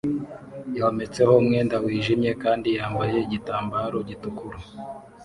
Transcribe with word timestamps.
yometseho 0.77 1.33
umwenda 1.41 1.75
wijimye 1.83 2.31
kandi 2.43 2.67
yambaye 2.77 3.15
igitambaro 3.25 3.97
gitukura 4.09 4.57